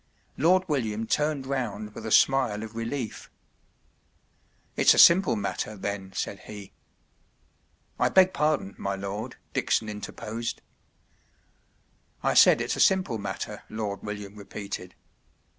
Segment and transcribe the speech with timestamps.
[0.35, 3.29] Lord William turned round with a smile of relief.
[4.75, 6.73] “It’s a simple matter, then,” said he.
[7.99, 10.63] “I beg pardon, my lord” Dickson interposed.
[12.23, 14.95] “I said it’s a simple matter,” Lord William repeated.